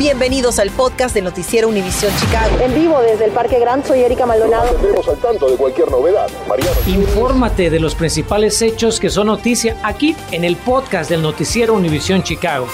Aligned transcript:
Bienvenidos 0.00 0.58
al 0.58 0.70
podcast 0.70 1.14
del 1.14 1.24
Noticiero 1.24 1.68
Univisión 1.68 2.10
Chicago. 2.18 2.56
En 2.58 2.74
vivo 2.74 3.02
desde 3.02 3.26
el 3.26 3.32
Parque 3.32 3.58
Gran, 3.58 3.84
soy 3.84 4.00
Erika 4.00 4.24
Maldonado. 4.24 4.74
Estamos 4.74 5.06
al 5.06 5.18
tanto 5.18 5.50
de 5.50 5.58
cualquier 5.58 5.90
novedad. 5.90 6.26
Mariano. 6.48 6.74
Infórmate 6.86 7.68
de 7.68 7.80
los 7.80 7.94
principales 7.94 8.62
hechos 8.62 8.98
que 8.98 9.10
son 9.10 9.26
noticia 9.26 9.76
aquí 9.82 10.16
en 10.30 10.44
el 10.44 10.56
podcast 10.56 11.10
del 11.10 11.20
Noticiero 11.20 11.74
Univisión 11.74 12.22
Chicago. 12.22 12.66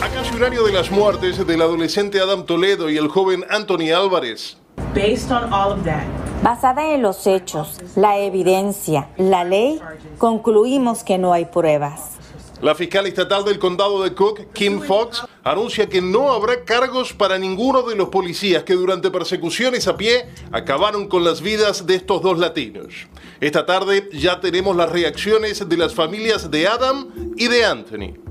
A 0.00 0.08
casi 0.08 0.34
un 0.34 0.44
año 0.44 0.62
de 0.62 0.72
las 0.72 0.90
muertes 0.90 1.46
del 1.46 1.60
adolescente 1.60 2.20
Adam 2.20 2.46
Toledo 2.46 2.88
y 2.88 2.96
el 2.96 3.08
joven 3.08 3.44
Anthony 3.50 3.92
Álvarez. 3.94 4.56
Based 4.94 5.30
on 5.30 5.52
all 5.52 5.72
of 5.72 5.84
that, 5.84 6.04
Basada 6.42 6.94
en 6.94 7.02
los 7.02 7.26
hechos, 7.26 7.78
la 7.96 8.16
evidencia, 8.16 9.10
la 9.18 9.44
ley, 9.44 9.78
concluimos 10.16 11.04
que 11.04 11.18
no 11.18 11.34
hay 11.34 11.44
pruebas. 11.44 12.23
La 12.64 12.74
fiscal 12.74 13.06
estatal 13.06 13.44
del 13.44 13.58
condado 13.58 14.02
de 14.02 14.14
Cook, 14.14 14.54
Kim 14.54 14.80
Fox, 14.80 15.22
anuncia 15.42 15.86
que 15.86 16.00
no 16.00 16.32
habrá 16.32 16.64
cargos 16.64 17.12
para 17.12 17.36
ninguno 17.36 17.82
de 17.82 17.94
los 17.94 18.08
policías 18.08 18.62
que 18.62 18.72
durante 18.72 19.10
persecuciones 19.10 19.86
a 19.86 19.98
pie 19.98 20.30
acabaron 20.50 21.06
con 21.06 21.24
las 21.24 21.42
vidas 21.42 21.86
de 21.86 21.96
estos 21.96 22.22
dos 22.22 22.38
latinos. 22.38 23.06
Esta 23.38 23.66
tarde 23.66 24.08
ya 24.14 24.40
tenemos 24.40 24.74
las 24.76 24.90
reacciones 24.90 25.68
de 25.68 25.76
las 25.76 25.94
familias 25.94 26.50
de 26.50 26.66
Adam 26.66 27.34
y 27.36 27.48
de 27.48 27.66
Anthony. 27.66 28.23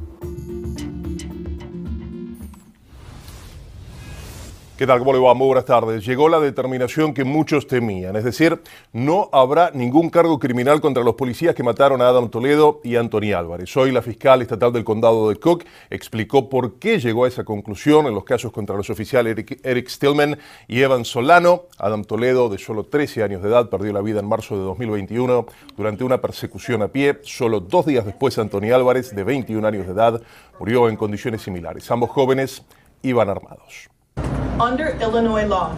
¿Qué 4.75 4.87
tal? 4.87 4.97
¿Cómo 4.97 5.13
le 5.13 5.19
va? 5.19 5.35
Muy 5.35 5.45
buenas 5.45 5.65
tardes. 5.65 6.03
Llegó 6.03 6.29
la 6.29 6.39
determinación 6.39 7.13
que 7.13 7.23
muchos 7.23 7.67
temían, 7.67 8.15
es 8.15 8.23
decir, 8.23 8.59
no 8.91 9.29
habrá 9.31 9.69
ningún 9.71 10.09
cargo 10.09 10.39
criminal 10.39 10.81
contra 10.81 11.03
los 11.03 11.13
policías 11.13 11.53
que 11.53 11.61
mataron 11.61 12.01
a 12.01 12.07
Adam 12.07 12.27
Toledo 12.27 12.81
y 12.83 12.95
Anthony 12.95 13.33
Álvarez. 13.37 13.77
Hoy 13.77 13.91
la 13.91 14.01
fiscal 14.01 14.41
estatal 14.41 14.73
del 14.73 14.83
condado 14.83 15.29
de 15.29 15.35
Cook 15.35 15.65
explicó 15.91 16.49
por 16.49 16.79
qué 16.79 16.97
llegó 16.97 17.25
a 17.25 17.27
esa 17.27 17.43
conclusión 17.43 18.07
en 18.07 18.15
los 18.15 18.23
casos 18.23 18.51
contra 18.51 18.75
los 18.75 18.89
oficiales 18.89 19.37
Eric, 19.61 19.89
Stillman 19.89 20.39
y 20.67 20.81
Evan 20.81 21.05
Solano. 21.05 21.65
Adam 21.77 22.03
Toledo, 22.03 22.49
de 22.49 22.57
solo 22.57 22.83
13 22.83 23.21
años 23.21 23.43
de 23.43 23.49
edad, 23.49 23.69
perdió 23.69 23.93
la 23.93 24.01
vida 24.01 24.21
en 24.21 24.27
marzo 24.27 24.57
de 24.57 24.63
2021 24.63 25.45
durante 25.77 26.03
una 26.03 26.19
persecución 26.19 26.81
a 26.81 26.87
pie. 26.87 27.19
Solo 27.21 27.59
dos 27.59 27.85
días 27.85 28.07
después, 28.07 28.39
Anthony 28.39 28.73
Álvarez, 28.73 29.15
de 29.15 29.23
21 29.23 29.67
años 29.67 29.85
de 29.85 29.93
edad, 29.93 30.19
murió 30.59 30.89
en 30.89 30.95
condiciones 30.95 31.43
similares. 31.43 31.91
Ambos 31.91 32.09
jóvenes 32.09 32.63
iban 33.03 33.29
armados. 33.29 33.93
Under 34.59 34.95
Illinois 35.01 35.47
law, 35.47 35.71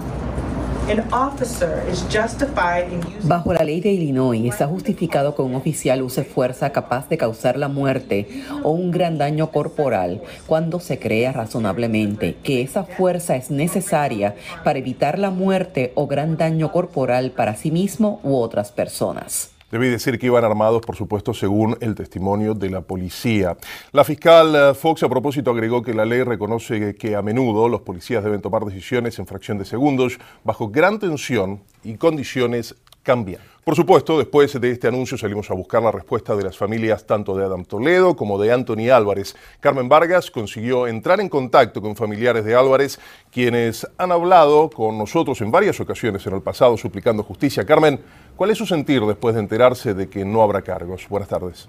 Bajo 3.23 3.53
la 3.53 3.63
ley 3.63 3.81
de 3.81 3.91
Illinois 3.91 4.45
está 4.45 4.67
justificado 4.67 5.33
que 5.33 5.41
un 5.41 5.55
oficial 5.55 6.03
use 6.03 6.23
fuerza 6.23 6.71
capaz 6.71 7.09
de 7.09 7.17
causar 7.17 7.57
la 7.57 7.69
muerte 7.69 8.43
o 8.61 8.69
un 8.69 8.91
gran 8.91 9.17
daño 9.17 9.49
corporal 9.49 10.21
cuando 10.45 10.79
se 10.79 10.99
crea 10.99 11.31
razonablemente 11.31 12.35
que 12.43 12.61
esa 12.61 12.83
fuerza 12.83 13.35
es 13.35 13.49
necesaria 13.49 14.35
para 14.63 14.77
evitar 14.77 15.17
la 15.17 15.31
muerte 15.31 15.91
o 15.95 16.05
gran 16.05 16.37
daño 16.37 16.71
corporal 16.71 17.31
para 17.31 17.55
sí 17.55 17.71
mismo 17.71 18.19
u 18.23 18.35
otras 18.35 18.71
personas. 18.71 19.54
Debí 19.75 19.89
decir 19.89 20.17
que 20.17 20.27
iban 20.27 20.45
armados, 20.45 20.83
por 20.85 20.95
supuesto, 20.95 21.33
según 21.33 21.77
el 21.81 21.95
testimonio 21.95 22.53
de 22.53 22.69
la 22.69 22.79
policía. 22.79 23.57
La 23.91 24.05
fiscal 24.05 24.55
eh, 24.55 24.73
Fox, 24.73 25.03
a 25.03 25.09
propósito, 25.09 25.51
agregó 25.51 25.81
que 25.81 25.93
la 25.93 26.05
ley 26.05 26.23
reconoce 26.23 26.95
que 26.95 27.13
a 27.13 27.21
menudo 27.21 27.67
los 27.67 27.81
policías 27.81 28.23
deben 28.23 28.39
tomar 28.39 28.63
decisiones 28.63 29.19
en 29.19 29.27
fracción 29.27 29.57
de 29.57 29.65
segundos, 29.65 30.17
bajo 30.45 30.69
gran 30.69 30.97
tensión 30.97 31.61
y 31.83 31.95
condiciones 31.95 32.75
cambiantes. 33.05 33.55
Por 33.63 33.75
supuesto, 33.75 34.17
después 34.17 34.59
de 34.59 34.71
este 34.71 34.87
anuncio 34.87 35.17
salimos 35.17 35.49
a 35.49 35.53
buscar 35.53 35.81
la 35.81 35.91
respuesta 35.91 36.35
de 36.35 36.43
las 36.43 36.57
familias 36.57 37.07
tanto 37.07 37.35
de 37.35 37.45
Adam 37.45 37.63
Toledo 37.65 38.15
como 38.15 38.37
de 38.39 38.51
Anthony 38.51 38.89
Álvarez. 38.93 39.35
Carmen 39.59 39.89
Vargas 39.89 40.29
consiguió 40.29 40.87
entrar 40.87 41.19
en 41.19 41.29
contacto 41.29 41.81
con 41.81 41.95
familiares 41.95 42.45
de 42.45 42.55
Álvarez, 42.55 42.99
quienes 43.31 43.87
han 43.97 44.11
hablado 44.11 44.69
con 44.69 44.97
nosotros 44.97 45.41
en 45.41 45.51
varias 45.51 45.79
ocasiones 45.79 46.25
en 46.27 46.35
el 46.35 46.41
pasado 46.41 46.77
suplicando 46.77 47.23
justicia. 47.23 47.65
Carmen, 47.65 47.99
¿cuál 48.35 48.51
es 48.51 48.57
su 48.57 48.65
sentir 48.65 49.01
después 49.01 49.33
de 49.33 49.41
enterarse 49.41 49.93
de 49.93 50.09
que 50.09 50.25
no 50.25 50.43
habrá 50.43 50.61
cargos? 50.61 51.07
Buenas 51.09 51.29
tardes. 51.29 51.67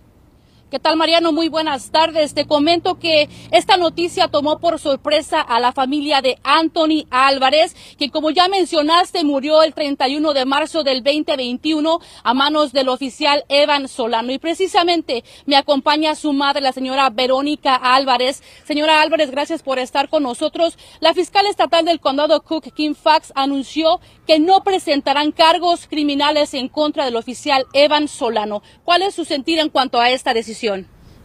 ¿Qué 0.69 0.81
tal, 0.81 0.97
Mariano? 0.97 1.31
Muy 1.31 1.49
buenas 1.49 1.93
tardes. 1.93 2.35
Te 2.35 2.45
comento 2.45 2.99
que 2.99 3.29
esta 3.53 3.77
noticia 3.77 4.27
tomó 4.27 4.59
por 4.59 4.81
sorpresa 4.81 5.41
a 5.41 5.61
la 5.61 5.71
familia 5.71 6.23
de 6.23 6.41
Anthony 6.43 7.07
Álvarez, 7.09 7.77
que 7.97 8.11
como 8.11 8.31
ya 8.33 8.49
mencionaste, 8.49 9.23
murió 9.23 9.63
el 9.63 9.75
31 9.75 10.33
de 10.33 10.45
marzo 10.45 10.83
del 10.83 11.05
2021 11.05 12.01
a 12.25 12.35
manos 12.35 12.73
del 12.73 12.89
oficial 12.89 13.45
Evan 13.49 13.87
Solano. 13.87 14.33
Y 14.33 14.41
precisamente 14.41 15.23
me 15.45 15.55
acompaña 15.55 16.17
su 16.17 16.33
madre, 16.33 16.63
la 16.63 16.73
señora 16.73 17.11
Verónica 17.11 17.77
Álvarez. 17.77 18.43
Señora 18.65 19.03
Álvarez, 19.03 19.31
gracias 19.31 19.63
por 19.63 19.79
estar 19.79 20.09
con 20.09 20.25
nosotros. 20.25 20.77
La 20.99 21.15
fiscal 21.15 21.47
estatal 21.47 21.85
del 21.85 22.01
condado 22.01 22.43
Cook, 22.43 22.75
Kim 22.75 22.97
Fax, 22.97 23.33
anunció 23.37 24.01
que 24.27 24.41
no 24.41 24.65
presentarán 24.65 25.31
cargos 25.31 25.87
criminales 25.87 26.55
en 26.55 26.69
contra 26.69 27.05
del 27.05 27.15
oficial 27.15 27.67
Evan 27.73 28.09
Solano. 28.09 28.65
¿Cuál 28.85 29.03
es 29.03 29.15
su 29.15 29.25
sentir 29.25 29.61
en 29.61 29.69
cuanto 29.69 30.01
a 30.01 30.11
esta 30.11 30.35
decisión? 30.35 30.56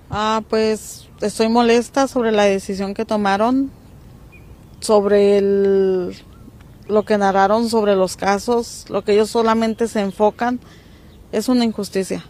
Ah, 0.10 0.42
pues 0.50 1.08
estoy 1.22 1.48
molesta 1.50 2.08
sobre 2.08 2.32
la 2.32 2.44
decisión 2.44 2.94
que 2.94 3.06
tomaron, 3.06 3.72
sobre 4.80 5.38
el- 5.38 6.16
lo 6.88 7.04
que 7.04 7.18
narraron 7.18 7.70
sobre 7.70 7.96
los 7.96 8.18
casos, 8.18 8.86
lo 8.90 9.04
que 9.04 9.14
ellos 9.14 9.30
solamente 9.30 9.88
se 9.88 10.02
enfocan, 10.02 10.60
es 11.32 11.48
una 11.48 11.64
injusticia. 11.64 12.26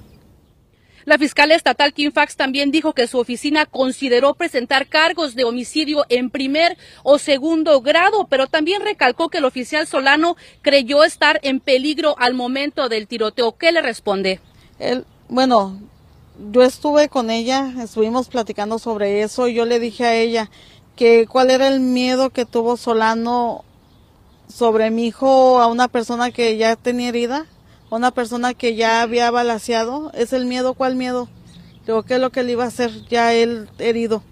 La 1.06 1.18
fiscal 1.18 1.52
estatal 1.52 1.94
Kim 1.94 2.12
Fax 2.12 2.36
también 2.36 2.70
dijo 2.70 2.94
que 2.94 3.08
su 3.08 3.18
oficina 3.18 3.66
consideró 3.66 4.36
presentar 4.36 4.86
cargos 4.88 5.34
de 5.34 5.46
homicidio 5.46 6.06
en 6.10 6.30
primer 6.30 6.78
o 7.02 7.18
segundo 7.18 7.82
grado, 7.82 8.28
pero 8.30 8.46
también 8.46 8.84
recalcó 8.84 9.30
que 9.30 9.40
el 9.40 9.46
oficial 9.46 9.88
Solano 9.88 10.36
creyó 10.62 11.04
estar 11.04 11.40
en 11.42 11.60
peligro 11.60 12.16
al 12.20 12.36
momento 12.36 12.88
del 12.88 13.08
tiroteo. 13.08 13.58
¿Qué 13.58 13.72
le 13.72 13.82
responde? 13.82 14.42
Él, 14.78 15.06
bueno, 15.28 15.80
yo 16.50 16.64
estuve 16.64 17.10
con 17.10 17.30
ella, 17.30 17.74
estuvimos 17.82 18.30
platicando 18.30 18.80
sobre 18.80 19.22
eso 19.22 19.48
y 19.48 19.54
yo 19.54 19.66
le 19.66 19.80
dije 19.80 20.06
a 20.06 20.16
ella 20.16 20.50
que 20.96 21.28
cuál 21.28 21.52
era 21.52 21.68
el 21.68 21.80
miedo 21.80 22.30
que 22.32 22.46
tuvo 22.46 22.78
Solano 22.78 23.64
sobre 24.48 24.92
mi 24.92 25.08
hijo 25.08 25.60
a 25.60 25.68
una 25.68 25.88
persona 25.88 26.32
que 26.32 26.58
ya 26.58 26.76
tenía 26.76 27.10
herida, 27.10 27.46
a 27.90 27.96
una 27.96 28.12
persona 28.12 28.54
que 28.54 28.76
ya 28.76 29.02
había 29.02 29.32
balaseado. 29.32 30.12
¿Es 30.14 30.34
el 30.34 30.46
miedo? 30.46 30.74
¿Cuál 30.74 30.96
miedo? 30.96 31.30
Digo, 31.86 32.04
¿qué 32.04 32.16
es 32.16 32.20
lo 32.20 32.32
que 32.32 32.44
le 32.44 32.54
iba 32.54 32.64
a 32.64 32.68
hacer 32.68 32.92
ya 33.08 33.34
él 33.34 33.70
herido? 33.80 34.24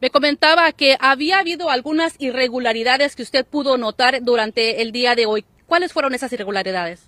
Me 0.00 0.10
comentaba 0.10 0.70
que 0.72 0.96
había 1.00 1.38
habido 1.38 1.70
algunas 1.70 2.14
irregularidades 2.18 3.16
que 3.16 3.22
usted 3.22 3.46
pudo 3.46 3.78
notar 3.78 4.22
durante 4.22 4.82
el 4.82 4.92
día 4.92 5.14
de 5.14 5.26
hoy. 5.26 5.44
¿Cuáles 5.66 5.92
fueron 5.92 6.14
esas 6.14 6.32
irregularidades? 6.32 7.00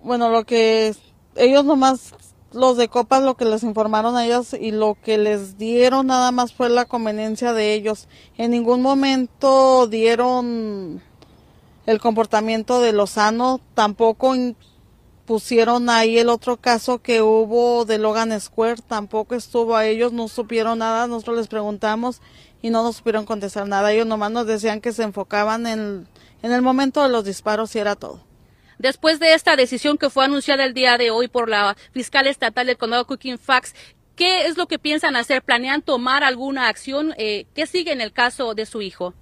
Bueno, 0.00 0.30
lo 0.30 0.44
que 0.44 0.94
ellos 1.34 1.64
nomás, 1.64 2.14
los 2.52 2.76
de 2.76 2.88
copas, 2.88 3.22
lo 3.22 3.36
que 3.36 3.44
les 3.44 3.62
informaron 3.62 4.16
a 4.16 4.24
ellos 4.24 4.54
y 4.54 4.70
lo 4.70 4.96
que 5.02 5.18
les 5.18 5.58
dieron 5.58 6.06
nada 6.06 6.32
más 6.32 6.52
fue 6.52 6.68
la 6.68 6.84
conveniencia 6.84 7.52
de 7.52 7.74
ellos. 7.74 8.08
En 8.38 8.50
ningún 8.52 8.82
momento 8.82 9.86
dieron 9.86 11.02
el 11.86 12.00
comportamiento 12.00 12.80
de 12.80 12.92
Lozano, 12.92 13.60
tampoco 13.74 14.34
pusieron 15.26 15.90
ahí 15.90 16.18
el 16.18 16.28
otro 16.28 16.56
caso 16.56 16.98
que 16.98 17.20
hubo 17.20 17.84
de 17.84 17.98
Logan 17.98 18.40
Square, 18.40 18.82
tampoco 18.86 19.34
estuvo 19.34 19.76
a 19.76 19.86
ellos, 19.86 20.12
no 20.12 20.28
supieron 20.28 20.78
nada, 20.78 21.06
nosotros 21.08 21.36
les 21.36 21.48
preguntamos 21.48 22.20
y 22.62 22.70
no 22.70 22.82
nos 22.82 22.96
supieron 22.96 23.26
contestar 23.26 23.68
nada. 23.68 23.92
Ellos 23.92 24.06
nomás 24.06 24.30
nos 24.30 24.46
decían 24.46 24.80
que 24.80 24.92
se 24.92 25.02
enfocaban 25.02 25.66
en, 25.66 26.08
en 26.42 26.52
el 26.52 26.62
momento 26.62 27.02
de 27.02 27.08
los 27.08 27.24
disparos 27.24 27.74
y 27.74 27.80
era 27.80 27.96
todo. 27.96 28.20
Después 28.78 29.20
de 29.20 29.34
esta 29.34 29.56
decisión 29.56 29.96
que 29.96 30.10
fue 30.10 30.24
anunciada 30.24 30.64
el 30.64 30.74
día 30.74 30.98
de 30.98 31.10
hoy 31.10 31.28
por 31.28 31.48
la 31.48 31.76
fiscal 31.92 32.26
estatal 32.26 32.66
del 32.66 32.76
condado 32.76 33.06
Cooking 33.06 33.38
Fax, 33.38 33.74
¿qué 34.16 34.46
es 34.46 34.56
lo 34.56 34.66
que 34.66 34.78
piensan 34.78 35.16
hacer? 35.16 35.42
¿Planean 35.42 35.82
tomar 35.82 36.24
alguna 36.24 36.68
acción? 36.68 37.14
Eh, 37.16 37.46
¿Qué 37.54 37.66
sigue 37.66 37.92
en 37.92 38.00
el 38.00 38.12
caso 38.12 38.54
de 38.54 38.66
su 38.66 38.82
hijo? 38.82 39.14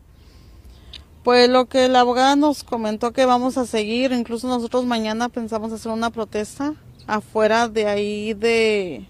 Pues 1.22 1.48
lo 1.48 1.66
que 1.66 1.88
la 1.88 2.00
abogada 2.00 2.36
nos 2.36 2.64
comentó 2.64 3.12
que 3.12 3.24
vamos 3.24 3.56
a 3.56 3.64
seguir, 3.64 4.12
incluso 4.12 4.46
nosotros 4.46 4.84
mañana 4.84 5.28
pensamos 5.28 5.72
hacer 5.72 5.90
una 5.90 6.10
protesta 6.10 6.74
afuera 7.06 7.68
de 7.68 7.86
ahí 7.86 8.34
de, 8.34 9.06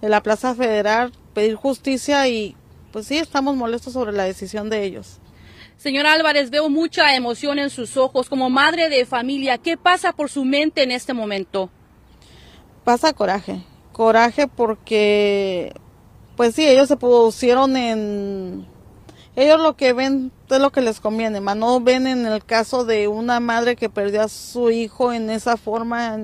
de 0.00 0.08
la 0.08 0.22
Plaza 0.22 0.54
Federal, 0.54 1.12
pedir 1.34 1.56
justicia 1.56 2.26
y 2.28 2.56
pues 2.92 3.08
sí, 3.08 3.18
estamos 3.18 3.56
molestos 3.56 3.92
sobre 3.92 4.12
la 4.12 4.24
decisión 4.24 4.70
de 4.70 4.84
ellos. 4.84 5.18
Señora 5.76 6.12
Álvarez, 6.12 6.50
veo 6.50 6.68
mucha 6.68 7.14
emoción 7.14 7.58
en 7.58 7.70
sus 7.70 7.96
ojos. 7.96 8.28
Como 8.28 8.48
madre 8.50 8.88
de 8.88 9.04
familia, 9.04 9.58
¿qué 9.58 9.76
pasa 9.76 10.12
por 10.12 10.30
su 10.30 10.44
mente 10.44 10.82
en 10.82 10.90
este 10.90 11.12
momento? 11.12 11.70
Pasa 12.84 13.12
coraje, 13.12 13.62
coraje 13.92 14.48
porque 14.48 15.72
pues 16.36 16.54
sí, 16.54 16.66
ellos 16.66 16.88
se 16.88 16.96
pusieron 16.96 17.76
en 17.76 18.66
ellos 19.36 19.60
lo 19.60 19.76
que 19.76 19.92
ven 19.92 20.32
es 20.48 20.60
lo 20.60 20.70
que 20.70 20.80
les 20.80 21.00
conviene, 21.00 21.40
más 21.40 21.56
no 21.56 21.80
ven 21.80 22.06
en 22.06 22.24
el 22.24 22.44
caso 22.44 22.84
de 22.84 23.06
una 23.08 23.38
madre 23.40 23.76
que 23.76 23.90
perdió 23.90 24.22
a 24.22 24.28
su 24.28 24.70
hijo 24.70 25.12
en 25.12 25.28
esa 25.28 25.58
forma, 25.58 26.18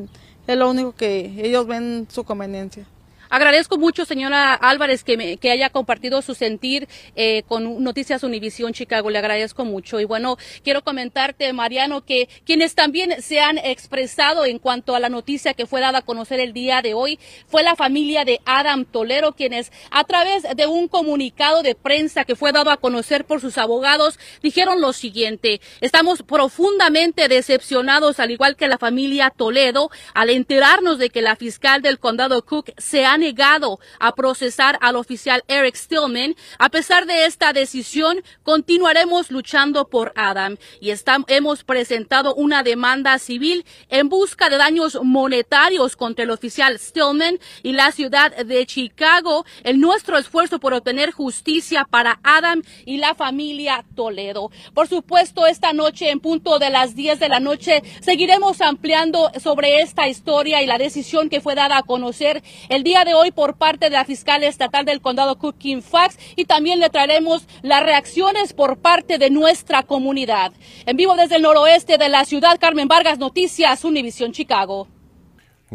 es 0.47 0.57
lo 0.57 0.71
único 0.71 0.93
que 0.93 1.35
ellos 1.39 1.67
ven 1.67 2.07
su 2.11 2.25
conveniencia. 2.25 2.87
Agradezco 3.33 3.79
mucho, 3.79 4.05
señora 4.05 4.53
Álvarez, 4.53 5.05
que, 5.05 5.17
me, 5.17 5.39
haya 5.51 5.71
compartido 5.71 6.21
su 6.21 6.35
sentir 6.35 6.87
eh, 7.17 7.45
con 7.49 7.83
Noticias 7.83 8.25
Univisión 8.25 8.75
Chicago. 8.75 9.09
Le 9.09 9.17
agradezco 9.17 9.65
mucho. 9.65 10.01
Y 10.01 10.05
bueno, 10.05 10.37
quiero 10.63 10.85
comentarte, 10.85 11.51
Mariano, 11.55 12.05
que 12.05 12.29
quienes 12.45 12.75
también 12.75 13.23
se 13.23 13.41
han 13.41 13.57
expresado 13.57 14.45
en 14.45 14.59
cuanto 14.59 14.95
a 14.95 15.01
la 15.01 15.09
noticia 15.09 15.55
que 15.55 15.65
fue 15.65 15.81
dada 15.81 16.01
a 16.01 16.03
conocer 16.03 16.41
el 16.41 16.53
día 16.53 16.83
de 16.83 16.93
hoy 16.93 17.19
fue 17.47 17.63
la 17.63 17.75
familia 17.75 18.27
de 18.27 18.39
Adam 18.45 18.85
Tolero, 18.85 19.33
quienes 19.33 19.73
a 19.91 20.05
través 20.05 20.43
de 20.55 20.67
un 20.67 20.87
comunicado 20.87 21.63
de 21.63 21.75
prensa 21.75 22.27
que 22.27 22.37
fue 22.37 22.53
dado 22.53 22.71
a 22.71 22.77
conocer 22.77 23.25
por 23.25 23.41
sus 23.41 23.57
abogados 23.57 24.19
dijeron 24.43 24.83
lo 24.83 24.93
siguiente. 24.93 25.63
Estamos 25.81 26.23
profundamente 26.23 27.29
decepcionados, 27.29 28.21
al 28.21 28.31
igual 28.31 28.57
que 28.57 28.69
la 28.69 28.77
familia 28.77 29.33
Toledo, 29.35 29.91
al 30.13 30.29
enterarnos 30.29 30.99
de 30.99 31.09
que 31.09 31.23
la 31.23 31.37
fiscal 31.37 31.81
del 31.81 31.99
condado 31.99 32.45
Cook 32.45 32.73
se 32.77 33.07
ha 33.07 33.22
negado 33.23 33.79
a 34.01 34.15
procesar 34.15 34.79
al 34.81 34.97
oficial 34.97 35.45
Eric 35.47 35.77
Stillman. 35.77 36.35
A 36.59 36.69
pesar 36.71 37.07
de 37.07 37.25
esta 37.27 37.53
decisión, 37.53 38.23
continuaremos 38.43 39.31
luchando 39.31 39.89
por 39.89 40.13
Adam 40.17 40.57
y 40.81 40.93
hemos 41.29 41.63
presentado 41.63 42.35
una 42.35 42.65
demanda 42.65 43.19
civil 43.21 43.65
en 43.89 44.09
busca 44.09 44.51
de 44.51 44.57
daños 44.57 44.99
monetarios 45.03 45.95
contra 45.95 46.25
el 46.25 46.31
oficial 46.31 46.79
Stillman 46.79 47.39
y 47.63 47.73
la 47.73 47.93
ciudad 47.93 48.35
de 48.37 48.67
Chicago 48.67 49.47
en 49.63 49.81
nuestro 49.81 50.19
esfuerzo 50.19 50.59
por 50.59 50.75
obtener 50.75 51.13
justicia 51.13 51.87
para 51.89 52.19
Adam 52.25 52.63
y 52.85 52.97
la 52.97 53.15
familia 53.15 53.85
Toledo. 53.95 54.51
Por 54.75 54.89
supuesto, 54.89 55.47
esta 55.47 55.73
noche 55.73 56.11
en 56.11 56.19
punto 56.19 56.59
de 56.59 56.71
las 56.71 56.97
10 56.97 57.21
de 57.21 57.29
la 57.29 57.39
noche 57.39 57.83
seguiremos 58.01 58.61
ampliando 58.61 59.31
sobre 59.41 59.81
esta 59.81 60.09
historia 60.09 60.61
y 60.61 60.67
la 60.67 60.79
decisión 60.79 61.29
que 61.29 61.41
fue 61.41 61.55
dada 61.55 61.79
a 61.79 61.83
conocer 61.83 62.43
el 62.69 62.83
día 62.83 63.05
de 63.05 63.12
hoy 63.15 63.31
por 63.31 63.55
parte 63.57 63.87
de 63.87 63.97
la 63.97 64.05
fiscal 64.05 64.45
estatal 64.45 64.85
del 64.85 65.01
condado 65.01 65.39
Cook 65.39 65.57
Fax 65.83 66.19
y 66.37 66.45
también 66.45 66.81
le 66.81 66.91
traeremos 66.91 67.47
las 67.63 67.83
reacciones 67.83 68.53
por 68.53 68.79
parte 68.79 69.19
de 69.19 69.31
nuestra 69.31 69.83
comunidad. 69.83 70.53
En 70.87 70.97
vivo 70.97 71.17
desde 71.17 71.37
el 71.37 71.43
noroeste 71.43 71.99
de 71.99 72.09
la 72.09 72.25
ciudad, 72.25 72.59
Carmen 72.61 72.89
Vargas, 72.89 73.19
Noticias, 73.19 73.85
Univisión 73.85 74.33
Chicago. 74.33 74.89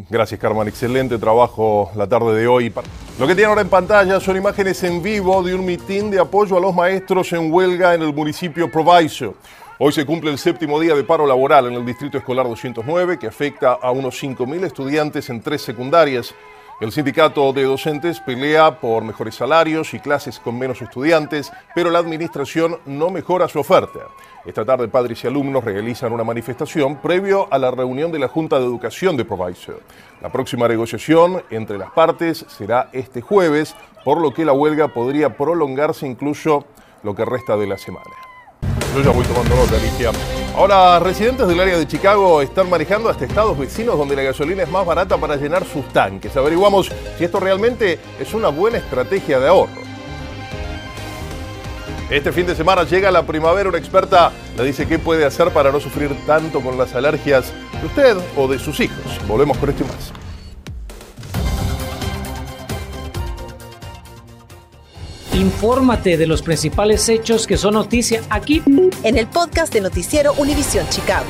Gracias, 0.09 0.39
Carmen. 0.39 0.67
Excelente 0.67 1.17
trabajo 1.17 1.89
la 1.95 2.07
tarde 2.07 2.39
de 2.39 2.47
hoy. 2.47 2.71
Lo 3.19 3.25
que 3.25 3.33
tiene 3.33 3.49
ahora 3.49 3.61
en 3.61 3.69
pantalla 3.69 4.19
son 4.19 4.37
imágenes 4.37 4.83
en 4.83 5.01
vivo 5.01 5.41
de 5.41 5.55
un 5.55 5.65
mitin 5.65 6.11
de 6.11 6.19
apoyo 6.19 6.55
a 6.55 6.59
los 6.59 6.75
maestros 6.75 7.33
en 7.33 7.51
huelga 7.51 7.95
en 7.95 8.03
el 8.03 8.13
municipio 8.13 8.71
Proviso. 8.71 9.33
Hoy 9.79 9.91
se 9.91 10.05
cumple 10.05 10.29
el 10.29 10.37
séptimo 10.37 10.79
día 10.79 10.93
de 10.93 11.03
paro 11.03 11.25
laboral 11.25 11.65
en 11.67 11.73
el 11.73 11.85
Distrito 11.85 12.17
Escolar 12.17 12.47
209, 12.47 13.17
que 13.17 13.25
afecta 13.25 13.73
a 13.73 13.89
unos 13.89 14.21
5.000 14.21 14.65
estudiantes 14.65 15.29
en 15.31 15.41
tres 15.41 15.63
secundarias. 15.63 16.35
El 16.79 16.91
sindicato 16.91 17.53
de 17.53 17.63
docentes 17.63 18.19
pelea 18.19 18.79
por 18.79 19.03
mejores 19.03 19.33
salarios 19.33 19.95
y 19.95 19.99
clases 19.99 20.39
con 20.39 20.59
menos 20.59 20.79
estudiantes, 20.79 21.51
pero 21.73 21.89
la 21.89 21.97
administración 21.97 22.77
no 22.85 23.09
mejora 23.09 23.47
su 23.47 23.59
oferta. 23.59 24.01
Esta 24.45 24.63
tarde 24.63 24.87
padres 24.87 25.23
y 25.23 25.27
alumnos 25.27 25.63
realizan 25.63 26.13
una 26.13 26.23
manifestación 26.23 26.97
previo 26.97 27.47
a 27.49 27.57
la 27.57 27.71
reunión 27.71 28.11
de 28.11 28.19
la 28.19 28.27
Junta 28.27 28.59
de 28.59 28.65
Educación 28.65 29.17
de 29.17 29.25
Proviso. 29.25 29.79
La 30.21 30.31
próxima 30.31 30.67
negociación 30.67 31.41
entre 31.49 31.79
las 31.79 31.89
partes 31.89 32.45
será 32.47 32.91
este 32.93 33.21
jueves, 33.21 33.75
por 34.05 34.21
lo 34.21 34.31
que 34.31 34.45
la 34.45 34.53
huelga 34.53 34.89
podría 34.89 35.35
prolongarse 35.35 36.05
incluso 36.05 36.65
lo 37.01 37.15
que 37.15 37.25
resta 37.25 37.57
de 37.57 37.65
la 37.65 37.79
semana. 37.79 38.26
Yo 38.97 39.03
ya 39.03 39.11
voy 39.11 39.25
tomando 39.25 39.55
nota, 39.55 39.75
Alicia. 39.75 40.11
Ahora, 40.55 40.97
residentes 40.97 41.47
del 41.47 41.59
área 41.59 41.77
de 41.77 41.85
Chicago 41.85 42.41
están 42.41 42.67
manejando 42.67 43.09
hasta 43.09 43.25
estados 43.25 43.55
vecinos 43.55 43.95
donde 43.95 44.15
la 44.15 44.23
gasolina 44.23 44.63
es 44.63 44.69
más 44.71 44.87
barata 44.87 45.17
para 45.17 45.35
llenar 45.35 45.63
sus 45.65 45.87
tanques. 45.89 46.35
Averiguamos 46.35 46.91
si 47.15 47.23
esto 47.23 47.39
realmente 47.39 47.99
es 48.19 48.33
una 48.33 48.47
buena 48.47 48.79
estrategia 48.79 49.39
de 49.39 49.49
ahorro. 49.49 49.81
Este 52.09 52.31
fin 52.31 52.47
de 52.47 52.55
semana 52.55 52.85
llega 52.85 53.11
la 53.11 53.21
primavera. 53.21 53.69
Una 53.69 53.77
experta 53.77 54.31
le 54.57 54.63
dice 54.63 54.87
qué 54.87 54.97
puede 54.97 55.25
hacer 55.25 55.51
para 55.51 55.71
no 55.71 55.79
sufrir 55.79 56.17
tanto 56.25 56.59
con 56.59 56.75
las 56.75 56.95
alergias 56.95 57.53
de 57.79 57.85
usted 57.85 58.17
o 58.35 58.47
de 58.47 58.57
sus 58.57 58.79
hijos. 58.79 58.97
Volvemos 59.27 59.59
con 59.59 59.69
esto 59.69 59.83
y 59.83 59.87
más. 59.87 60.26
Infórmate 65.37 66.17
de 66.17 66.25
los 66.25 66.41
principales 66.41 67.07
hechos 67.09 67.45
que 67.45 67.57
son 67.57 67.75
noticia 67.75 68.23
aquí 68.31 68.63
en 69.03 69.17
el 69.19 69.27
podcast 69.27 69.71
de 69.71 69.81
Noticiero 69.81 70.33
Univisión 70.33 70.89
Chicago. 70.89 71.27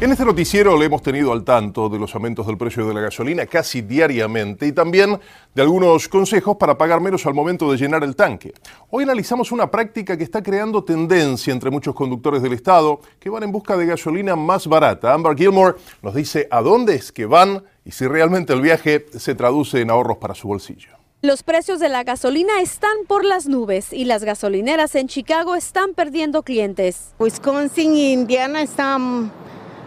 En 0.00 0.10
este 0.10 0.24
noticiero 0.24 0.76
le 0.76 0.86
hemos 0.86 1.00
tenido 1.00 1.32
al 1.32 1.44
tanto 1.44 1.88
de 1.88 1.96
los 1.96 2.12
aumentos 2.16 2.44
del 2.44 2.58
precio 2.58 2.88
de 2.88 2.94
la 2.94 3.02
gasolina 3.02 3.46
casi 3.46 3.82
diariamente 3.82 4.66
y 4.66 4.72
también 4.72 5.16
de 5.54 5.62
algunos 5.62 6.08
consejos 6.08 6.56
para 6.56 6.76
pagar 6.76 7.00
menos 7.00 7.24
al 7.24 7.34
momento 7.34 7.70
de 7.70 7.78
llenar 7.78 8.02
el 8.02 8.16
tanque. 8.16 8.52
Hoy 8.90 9.04
analizamos 9.04 9.52
una 9.52 9.70
práctica 9.70 10.16
que 10.16 10.24
está 10.24 10.42
creando 10.42 10.82
tendencia 10.82 11.52
entre 11.52 11.70
muchos 11.70 11.94
conductores 11.94 12.42
del 12.42 12.54
Estado 12.54 13.00
que 13.20 13.30
van 13.30 13.44
en 13.44 13.52
busca 13.52 13.76
de 13.76 13.86
gasolina 13.86 14.34
más 14.34 14.66
barata. 14.66 15.14
Amber 15.14 15.36
Gilmore 15.36 15.76
nos 16.02 16.16
dice 16.16 16.48
a 16.50 16.62
dónde 16.62 16.96
es 16.96 17.12
que 17.12 17.26
van 17.26 17.62
y 17.84 17.92
si 17.92 18.08
realmente 18.08 18.52
el 18.52 18.60
viaje 18.60 19.06
se 19.16 19.36
traduce 19.36 19.80
en 19.80 19.90
ahorros 19.90 20.16
para 20.16 20.34
su 20.34 20.48
bolsillo. 20.48 20.97
Los 21.20 21.42
precios 21.42 21.80
de 21.80 21.88
la 21.88 22.04
gasolina 22.04 22.60
están 22.60 22.96
por 23.08 23.24
las 23.24 23.48
nubes 23.48 23.92
y 23.92 24.04
las 24.04 24.22
gasolineras 24.22 24.94
en 24.94 25.08
Chicago 25.08 25.56
están 25.56 25.92
perdiendo 25.94 26.44
clientes. 26.44 27.12
Wisconsin 27.18 27.96
e 27.96 28.12
Indiana 28.12 28.62
están 28.62 29.32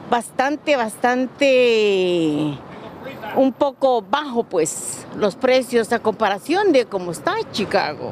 bastante, 0.10 0.76
bastante 0.76 2.58
un 3.38 3.54
poco 3.54 4.02
bajo 4.02 4.44
pues 4.44 5.08
los 5.16 5.38
precios 5.38 5.94
a 5.94 6.00
comparación 6.00 6.74
de 6.74 6.84
cómo 6.84 7.12
está 7.12 7.36
Chicago 7.54 8.12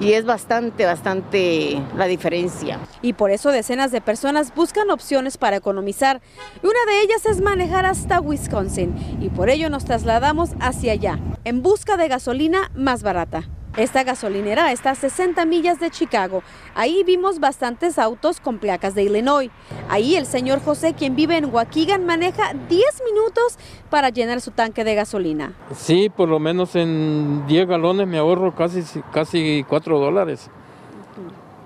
y 0.00 0.12
es 0.12 0.24
bastante, 0.24 0.84
bastante 0.84 1.80
la 1.96 2.06
diferencia. 2.06 2.78
Y 3.02 3.14
por 3.14 3.30
eso 3.30 3.50
decenas 3.50 3.90
de 3.90 4.00
personas 4.00 4.54
buscan 4.54 4.90
opciones 4.90 5.38
para 5.38 5.56
economizar. 5.56 6.20
Y 6.62 6.66
una 6.66 6.84
de 6.86 7.02
ellas 7.02 7.26
es 7.26 7.40
manejar 7.40 7.86
hasta 7.86 8.20
Wisconsin 8.20 9.18
y 9.20 9.30
por 9.30 9.50
ello 9.50 9.70
nos 9.70 9.84
trasladamos 9.84 10.50
hacia 10.60 10.92
allá, 10.92 11.18
en 11.44 11.62
busca 11.62 11.96
de 11.96 12.08
gasolina 12.08 12.70
más 12.74 13.02
barata. 13.02 13.48
Esta 13.76 14.02
gasolinera 14.02 14.72
está 14.72 14.90
a 14.90 14.94
60 14.94 15.44
millas 15.44 15.78
de 15.78 15.90
Chicago. 15.90 16.42
Ahí 16.74 17.04
vimos 17.04 17.38
bastantes 17.38 17.98
autos 17.98 18.40
con 18.40 18.58
placas 18.58 18.94
de 18.94 19.04
Illinois. 19.04 19.50
Ahí 19.88 20.16
el 20.16 20.26
señor 20.26 20.60
José, 20.60 20.94
quien 20.94 21.14
vive 21.14 21.36
en 21.36 21.52
Waukegan, 21.52 22.04
maneja 22.04 22.54
10 22.68 23.02
minutos 23.04 23.58
para 23.88 24.08
llenar 24.08 24.40
su 24.40 24.50
tanque 24.50 24.82
de 24.82 24.94
gasolina. 24.96 25.52
Sí, 25.76 26.08
por 26.08 26.28
lo 26.28 26.40
menos 26.40 26.74
en 26.74 27.46
10 27.46 27.68
galones 27.68 28.08
me 28.08 28.18
ahorro 28.18 28.54
casi, 28.54 28.82
casi 29.12 29.64
4 29.68 29.98
dólares. 29.98 30.50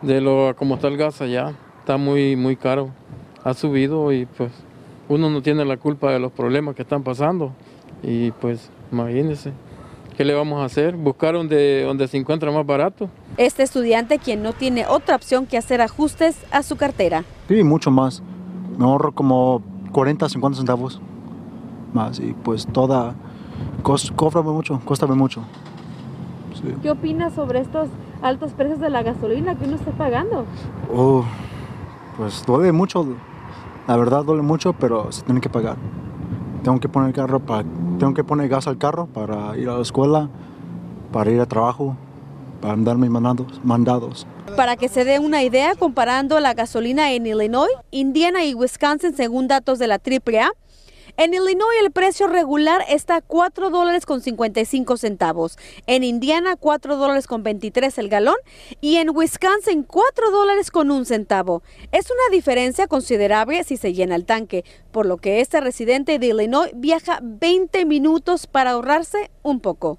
De 0.03 0.21
lo 0.21 0.55
como 0.57 0.75
está 0.75 0.89
el 0.89 0.97
gas 0.97 1.21
allá, 1.23 1.55
está 1.79 1.97
muy, 1.97 2.37
muy 2.37 2.57
caro. 2.57 2.91
Ha 3.45 3.55
subido 3.55 4.13
y 4.13 4.27
pues 4.27 4.53
uno 5.09 5.31
no 5.31 5.41
tiene 5.41 5.65
la 5.65 5.77
culpa 5.77 6.11
de 6.13 6.19
los 6.19 6.33
problemas 6.33 6.75
que 6.75 6.83
están 6.83 7.03
pasando. 7.03 7.53
Y 8.03 8.33
pues 8.33 8.71
imagínense. 8.91 9.53
¿Qué 10.17 10.25
le 10.25 10.35
vamos 10.35 10.61
a 10.61 10.65
hacer? 10.65 10.95
Buscar 10.95 11.35
donde, 11.35 11.85
donde 11.85 12.07
se 12.07 12.19
encuentra 12.19 12.51
más 12.51 12.67
barato. 12.67 13.09
Este 13.39 13.63
estudiante 13.63 14.19
quien 14.19 14.43
no 14.43 14.53
tiene 14.53 14.87
otra 14.87 15.17
opción 15.17 15.47
que 15.47 15.57
hacer 15.57 15.81
ajustes 15.81 16.37
a 16.51 16.63
su 16.63 16.77
cartera. 16.77 17.25
Sí, 17.49 17.63
mucho 17.63 17.91
más. 17.91 18.23
Me 18.77 18.85
ahorro 18.85 19.13
como 19.13 19.63
40, 19.93 20.29
50 20.29 20.59
centavos 20.59 21.01
más 21.93 22.19
y 22.19 22.35
pues 22.35 22.67
toda, 22.67 23.15
cóbrame 23.83 24.51
mucho, 24.51 24.81
cóstame 24.85 25.15
mucho. 25.15 25.43
¿Qué 26.83 26.91
opinas 26.91 27.33
sobre 27.35 27.61
estos 27.61 27.89
altos 28.23 28.53
precios 28.53 28.81
de 28.81 28.91
la 28.91 29.03
gasolina 29.03 29.57
que 29.57 29.65
uno 29.65 29.77
está 29.77 29.91
pagando? 29.93 30.45
Oh, 30.95 31.25
pues 32.17 32.45
duele 32.47 32.73
mucho, 32.73 33.07
la 33.89 33.97
verdad 33.97 34.25
duele 34.25 34.43
mucho, 34.43 34.73
pero 34.75 35.11
se 35.11 35.23
tiene 35.23 35.41
que 35.41 35.49
pagar. 35.49 35.77
Tengo 36.63 36.79
que 36.79 36.89
poner 36.89 37.13
carro 37.13 37.41
para 37.41 37.65
tengo 37.99 38.15
que 38.15 38.25
poner 38.25 38.49
gas 38.49 38.67
al 38.67 38.79
carro 38.79 39.07
para 39.07 39.57
ir 39.57 39.69
a 39.69 39.77
la 39.77 39.83
escuela, 39.83 40.29
para 41.13 41.31
ir 41.31 41.41
a 41.41 41.47
trabajo, 41.47 41.97
para 42.61 42.75
andar 42.75 42.97
mis 42.97 43.11
mandados. 43.11 43.61
mandados. 43.65 44.27
Para 44.57 44.77
que 44.77 44.89
se 44.89 45.05
dé 45.05 45.19
una 45.19 45.43
idea, 45.43 45.75
comparando 45.75 46.39
la 46.41 46.55
gasolina 46.55 47.13
en 47.13 47.27
Illinois, 47.27 47.73
Indiana 47.91 48.45
y 48.45 48.55
Wisconsin 48.55 49.15
según 49.15 49.49
datos 49.49 49.79
de 49.79 49.87
la 49.87 49.99
AAA, 49.99 50.51
en 51.17 51.35
Illinois 51.35 51.77
el 51.81 51.91
precio 51.91 52.27
regular 52.27 52.85
está 52.89 53.17
a 53.17 53.21
4 53.21 53.71
dólares 53.71 54.07
con 54.07 54.21
55 54.21 54.97
centavos, 54.97 55.59
en 55.87 56.05
Indiana 56.05 56.57
4 56.57 56.97
dólares 56.97 57.27
con 57.27 57.43
23 57.43 57.99
el 57.99 58.09
galón 58.09 58.37
y 58.81 58.97
en 58.97 59.11
Wisconsin 59.11 59.83
4 59.83 60.31
dólares 60.31 60.71
con 60.71 60.91
un 60.91 61.05
centavo. 61.05 61.63
Es 61.93 62.07
una 62.11 62.35
diferencia 62.35 62.87
considerable 62.87 63.63
si 63.65 63.77
se 63.77 63.93
llena 63.93 64.15
el 64.15 64.25
tanque, 64.25 64.65
por 64.91 65.07
lo 65.07 65.19
que 65.19 65.41
este 65.41 65.61
residente 65.61 66.19
de 66.19 66.27
Illinois 66.27 66.73
viaja 66.75 67.21
20 67.23 67.85
minutos 67.85 68.47
para 68.47 68.73
ahorrarse 68.73 69.31
un 69.43 69.61
poco. 69.61 69.99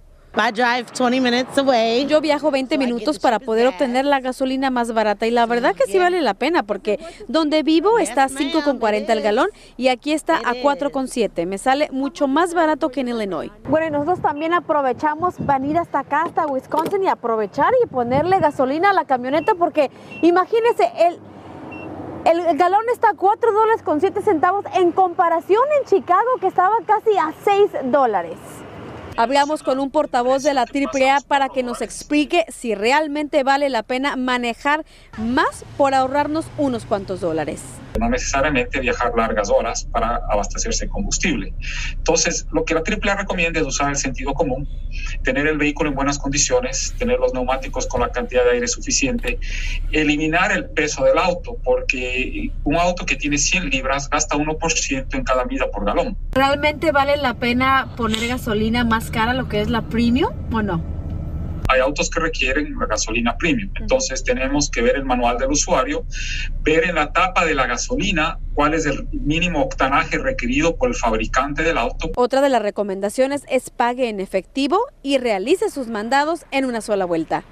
Yo 2.08 2.20
viajo 2.20 2.50
20 2.50 2.80
minutos 2.80 3.20
para 3.20 3.38
poder 3.38 3.68
obtener 3.68 4.04
la 4.04 4.20
gasolina 4.20 4.72
más 4.72 4.92
barata 4.92 5.28
y 5.28 5.32
la 5.32 5.46
verdad 5.46 5.76
que 5.76 5.86
sí 5.86 6.00
vale 6.00 6.22
la 6.22 6.34
pena 6.34 6.64
porque 6.64 7.00
donde 7.28 7.62
vivo 7.62 8.00
está 8.00 8.24
a 8.24 8.30
5,40 8.30 9.10
el 9.10 9.22
galón 9.22 9.50
y 9.78 9.90
aquí 9.90 10.12
está 10.12 10.38
a 10.38 10.56
4,7. 10.56 11.46
Me 11.46 11.60
sale 11.60 11.88
mucho 11.92 12.28
más 12.28 12.56
barato 12.56 12.90
que 12.90 13.02
en 13.02 13.10
Illinois. 13.10 13.52
Bueno, 13.70 13.86
y 13.86 13.92
nosotros 13.92 14.22
también 14.22 14.56
aprovechamos 14.56 15.36
venir 15.38 15.78
hasta 15.78 16.00
acá, 16.00 16.24
hasta 16.24 16.48
Wisconsin 16.48 17.04
y 17.04 17.10
aprovechar 17.10 17.72
y 17.84 17.88
ponerle 17.88 18.40
gasolina 18.40 18.90
a 18.90 18.94
la 18.94 19.06
camioneta 19.06 19.54
porque 19.54 19.92
imagínese 20.24 20.92
el... 21.00 21.20
El 22.26 22.58
galón 22.58 22.84
está 22.94 23.10
a 23.10 23.14
4 23.16 23.52
dólares 23.52 23.84
con 23.84 24.00
7 24.00 24.22
centavos 24.22 24.64
en 24.76 24.94
comparación 24.94 25.62
en 25.78 25.86
Chicago 25.86 26.38
que 26.40 26.48
estaba 26.48 26.78
casi 26.88 27.18
a 27.18 27.34
6 27.44 27.92
dólares. 27.92 28.38
Hablamos 29.16 29.62
con 29.62 29.80
un 29.80 29.92
portavoz 29.92 30.42
de 30.42 30.54
la 30.54 30.62
AAA 30.64 31.22
para 31.28 31.50
que 31.50 31.62
nos 31.62 31.82
explique 31.82 32.46
si 32.50 32.74
realmente 32.74 33.44
vale 33.44 33.70
la 33.70 33.84
pena 33.84 34.16
manejar 34.16 34.86
más 35.18 35.66
por 35.78 35.94
ahorrarnos 35.94 36.46
unos 36.58 36.86
cuantos 36.86 37.22
dólares 37.22 37.62
no 38.00 38.10
necesariamente 38.10 38.80
viajar 38.80 39.12
largas 39.16 39.50
horas 39.50 39.86
para 39.92 40.20
abastecerse 40.30 40.86
de 40.86 40.90
combustible. 40.90 41.54
Entonces, 41.94 42.48
lo 42.52 42.66
que 42.66 42.74
la 42.74 42.82
AAA 42.82 43.16
recomienda 43.16 43.60
es 43.60 43.66
usar 43.66 43.90
el 43.90 43.96
sentido 43.96 44.34
común, 44.34 44.68
tener 45.24 45.48
el 45.48 45.58
vehículo 45.58 45.90
en 45.90 45.96
buenas 45.96 46.20
condiciones, 46.20 46.94
tener 46.98 47.20
los 47.20 47.34
neumáticos 47.34 47.88
con 47.88 48.02
la 48.02 48.10
cantidad 48.10 48.44
de 48.44 48.52
aire 48.52 48.68
suficiente, 48.68 49.40
eliminar 49.92 50.52
el 50.52 50.66
peso 50.66 51.04
del 51.06 51.18
auto, 51.18 51.58
porque 51.64 52.52
un 52.64 52.76
auto 52.76 53.06
que 53.06 53.16
tiene 53.16 53.38
100 53.38 53.70
libras 53.70 54.10
gasta 54.10 54.36
1% 54.36 55.16
en 55.16 55.24
cada 55.24 55.46
milla 55.46 55.70
por 55.72 55.86
galón. 55.86 56.18
¿Realmente 56.32 56.92
vale 56.92 57.18
la 57.18 57.36
pena 57.36 57.94
poner 57.96 58.28
gasolina 58.28 58.84
más 58.84 59.12
cara, 59.12 59.34
lo 59.34 59.48
que 59.48 59.62
es 59.62 59.70
la 59.70 59.82
premium 59.84 60.34
o 60.52 60.62
no? 60.62 61.03
Hay 61.70 61.80
autos 61.80 62.10
que 62.10 62.20
requieren 62.20 62.78
la 62.80 62.86
gasolina 62.86 63.38
premium. 63.38 63.72
Entonces 63.80 64.24
tenemos 64.24 64.70
que 64.70 64.82
ver 64.82 64.96
el 64.96 65.06
manual 65.06 65.38
del 65.38 65.52
usuario, 65.52 66.06
ver 66.62 66.86
en 66.86 66.96
la 66.96 67.12
tapa 67.12 67.46
de 67.46 67.56
la 67.56 67.68
gasolina 67.68 68.40
cuál 68.54 68.74
es 68.74 68.86
el 68.86 69.08
mínimo 69.12 69.62
octanaje 69.62 70.18
requerido 70.18 70.76
por 70.76 70.90
el 70.90 70.96
fabricante 70.96 71.64
del 71.64 71.78
auto. 71.78 72.12
Otra 72.16 72.42
de 72.42 72.50
las 72.50 72.62
recomendaciones 72.62 73.44
es 73.50 73.70
pague 73.70 74.10
en 74.10 74.20
efectivo 74.20 74.80
y 75.02 75.18
realice 75.18 75.70
sus 75.70 75.88
mandados 75.88 76.46
en 76.52 76.66
una 76.66 76.82
sola 76.82 77.06
vuelta. 77.06 77.44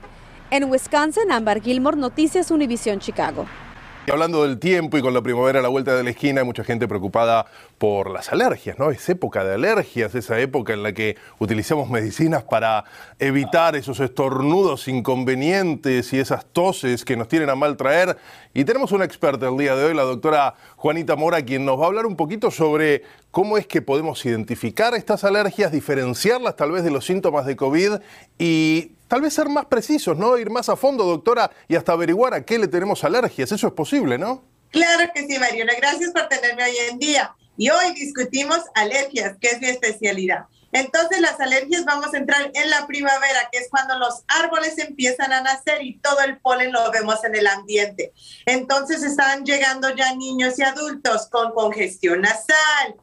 En 0.52 0.66
Wisconsin, 0.66 1.32
Amber 1.32 1.62
Gilmore, 1.62 1.98
Noticias 1.98 2.52
Univision 2.52 3.00
Chicago. 3.00 3.46
Y 4.08 4.10
hablando 4.10 4.42
del 4.42 4.58
tiempo 4.58 4.98
y 4.98 5.02
con 5.04 5.14
la 5.14 5.22
primavera 5.22 5.60
a 5.60 5.62
la 5.62 5.68
vuelta 5.68 5.96
de 5.96 6.04
la 6.04 6.10
esquina, 6.10 6.42
hay 6.42 6.48
mucha 6.48 6.64
gente 6.64 6.88
preocupada 6.88 7.46
por 7.78 8.10
las 8.10 8.32
alergias, 8.34 8.80
¿no? 8.80 8.90
Es 8.90 9.08
época 9.10 9.44
de 9.44 9.54
alergias, 9.54 10.16
esa 10.16 10.40
época 10.40 10.74
en 10.74 10.82
la 10.82 10.92
que 10.92 11.18
utilizamos 11.38 11.88
medicinas 11.88 12.44
para 12.44 12.84
evitar 13.20 13.76
esos 13.76 14.00
estornudos 14.00 14.88
inconvenientes 14.88 16.14
y 16.14 16.20
esas 16.20 16.48
toses 16.48 17.06
que 17.06 17.16
nos 17.16 17.28
tienen 17.28 17.52
a 17.52 17.56
mal 17.56 17.78
traer. 17.78 18.18
Y 18.56 18.64
tenemos 18.66 18.92
una 18.92 19.06
experta 19.06 19.48
el 19.48 19.58
día 19.58 19.76
de 19.76 19.86
hoy, 19.86 19.94
la 19.94 20.02
doctora 20.02 20.56
Juanita 20.78 21.16
Mora, 21.16 21.46
quien 21.46 21.64
nos 21.64 21.80
va 21.80 21.84
a 21.84 21.88
hablar 21.88 22.08
un 22.08 22.16
poquito 22.16 22.50
sobre 22.50 23.04
cómo 23.30 23.60
es 23.60 23.68
que 23.68 23.84
podemos 23.84 24.26
identificar 24.26 24.96
estas 24.96 25.24
alergias, 25.24 25.72
diferenciarlas 25.72 26.56
tal 26.56 26.72
vez 26.72 26.84
de 26.84 26.90
los 26.90 27.06
síntomas 27.06 27.46
de 27.46 27.56
COVID 27.56 28.00
y 28.40 28.94
tal 29.12 29.20
vez 29.20 29.34
ser 29.34 29.50
más 29.50 29.66
precisos, 29.66 30.16
¿no? 30.16 30.38
Ir 30.38 30.50
más 30.50 30.70
a 30.70 30.78
fondo, 30.78 31.04
doctora, 31.04 31.52
y 31.68 31.76
hasta 31.76 31.92
averiguar 31.92 32.34
a 32.34 32.46
qué 32.46 32.58
le 32.58 32.70
tenemos 32.70 33.04
alergias. 33.04 33.52
Eso 33.52 33.68
es 33.68 33.74
posible, 33.74 34.18
¿no? 34.18 34.46
Claro 34.70 35.12
que 35.14 35.28
sí, 35.28 35.38
Mariana. 35.38 35.74
Gracias 35.76 36.12
por 36.12 36.30
tenerme 36.30 36.64
hoy 36.64 36.78
en 36.90 36.98
día. 36.98 37.36
Y 37.58 37.70
hoy 37.72 37.92
discutimos 37.94 38.60
alergias, 38.74 39.36
que 39.42 39.50
es 39.50 39.60
mi 39.60 39.68
especialidad. 39.68 40.46
Entonces, 40.72 41.20
las 41.20 41.38
alergias 41.42 41.84
vamos 41.84 42.14
a 42.14 42.20
entrar 42.20 42.52
en 42.54 42.70
la 42.70 42.88
primavera, 42.88 43.50
que 43.52 43.58
es 43.58 43.68
cuando 43.70 44.00
los 44.00 44.24
árboles 44.30 44.78
empiezan 44.78 45.34
a 45.34 45.42
nacer 45.42 45.84
y 45.84 46.00
todo 46.00 46.22
el 46.22 46.40
polen 46.40 46.72
lo 46.72 46.90
vemos 46.90 47.22
en 47.26 47.36
el 47.36 47.48
ambiente. 47.48 48.14
Entonces, 48.46 49.04
están 49.04 49.44
llegando 49.44 49.94
ya 49.94 50.16
niños 50.16 50.58
y 50.58 50.64
adultos 50.64 51.28
con 51.28 51.52
congestión 51.52 52.22
nasal, 52.22 52.96